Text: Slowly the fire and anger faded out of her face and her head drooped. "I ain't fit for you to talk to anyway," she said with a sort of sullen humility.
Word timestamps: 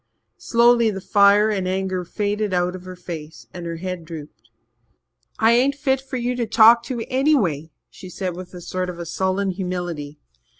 Slowly 0.39 0.89
the 0.89 0.99
fire 0.99 1.51
and 1.51 1.67
anger 1.67 2.03
faded 2.03 2.55
out 2.55 2.75
of 2.75 2.85
her 2.85 2.95
face 2.95 3.45
and 3.53 3.67
her 3.67 3.75
head 3.75 4.03
drooped. 4.03 4.49
"I 5.37 5.51
ain't 5.51 5.75
fit 5.75 6.01
for 6.01 6.17
you 6.17 6.35
to 6.37 6.47
talk 6.47 6.81
to 6.85 7.03
anyway," 7.07 7.69
she 7.91 8.09
said 8.09 8.35
with 8.35 8.51
a 8.55 8.61
sort 8.61 8.89
of 8.89 9.07
sullen 9.07 9.51
humility. 9.51 10.17